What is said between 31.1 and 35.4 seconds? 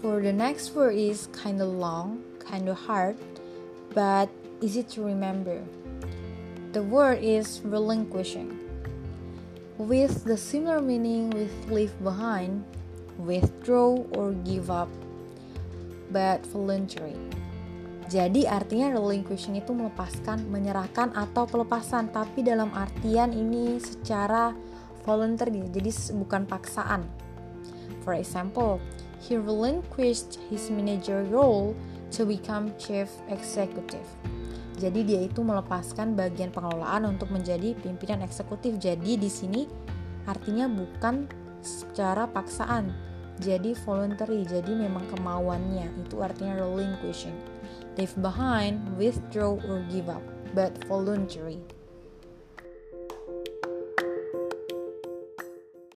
role to become chief executive. Jadi dia